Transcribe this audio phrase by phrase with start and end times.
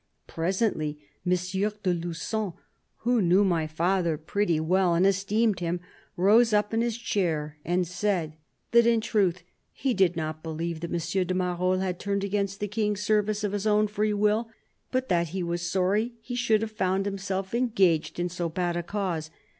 [0.27, 0.97] ."Presently,"
[1.27, 1.29] M.
[1.37, 1.59] de
[1.93, 2.53] Lugon,
[3.01, 5.79] who knew my father pretty well and esteemed him,
[6.17, 8.33] rose up in his chair and said
[8.71, 11.23] that in truth he did not believe that M.
[11.27, 14.49] de Marolles had turned against the King's service of his own free will,
[14.91, 18.81] but that he was sorry he should have found himself engaged in so bad a
[18.81, 19.29] cause.